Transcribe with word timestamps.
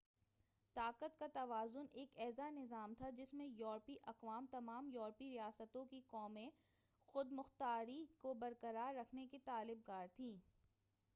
طاقت 0.75 1.17
کا 1.19 1.25
توازن 1.33 1.85
ایک 1.93 2.11
ایسا 2.15 2.49
نظام 2.49 2.93
تھا 2.93 3.09
جس 3.09 3.33
میں 3.33 3.47
یورپی 3.47 3.95
اقوام 4.03 4.45
تمام 4.51 4.89
یورپی 4.93 5.29
ریاستوں 5.29 5.85
کی 5.85 6.01
قومی 6.07 6.49
خودمختاری 7.09 8.05
کو 8.21 8.33
برقرار 8.39 8.93
رکھنے 8.95 9.27
کی 9.27 9.39
طلب 9.45 9.87
گار 9.87 10.07
تھیں 10.15 10.35